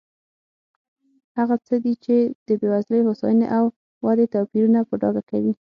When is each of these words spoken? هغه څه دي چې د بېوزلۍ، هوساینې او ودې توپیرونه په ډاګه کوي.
هغه 1.37 1.55
څه 1.67 1.75
دي 1.83 1.93
چې 2.03 2.15
د 2.47 2.49
بېوزلۍ، 2.61 2.99
هوساینې 3.03 3.47
او 3.57 3.63
ودې 4.05 4.25
توپیرونه 4.33 4.79
په 4.89 4.93
ډاګه 5.01 5.23
کوي. 5.29 5.53